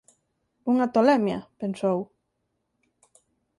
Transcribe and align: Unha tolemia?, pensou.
Unha 0.71 0.91
tolemia?, 0.95 1.39
pensou. 1.61 1.99